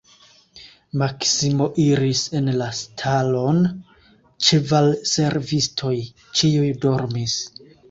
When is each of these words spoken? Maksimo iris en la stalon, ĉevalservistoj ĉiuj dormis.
Maksimo 1.01 1.67
iris 1.83 2.21
en 2.39 2.49
la 2.61 2.69
stalon, 2.79 3.61
ĉevalservistoj 4.49 5.95
ĉiuj 6.41 6.75
dormis. 6.89 7.41